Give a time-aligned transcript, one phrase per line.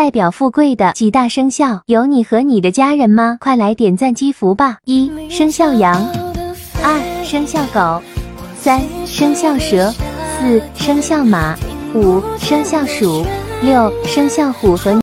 [0.00, 3.36] 代表富贵的几大生肖有你和你的家人吗？
[3.38, 4.78] 快来点赞积福吧！
[4.86, 5.94] 一生肖羊
[6.82, 8.02] 二生肖狗
[8.56, 11.54] 三生肖蛇四生肖马
[11.94, 13.26] 五生肖鼠
[13.60, 14.94] 六生肖虎和